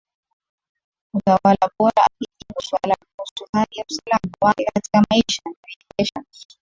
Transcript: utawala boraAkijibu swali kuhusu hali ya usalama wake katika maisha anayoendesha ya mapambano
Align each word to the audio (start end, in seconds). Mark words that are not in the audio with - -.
utawala 1.17 1.63
boraAkijibu 1.77 2.61
swali 2.61 2.95
kuhusu 2.99 3.47
hali 3.53 3.75
ya 3.79 3.85
usalama 3.91 4.35
wake 4.41 4.63
katika 4.73 5.03
maisha 5.09 5.41
anayoendesha 5.45 6.15
ya 6.15 6.23
mapambano 6.23 6.57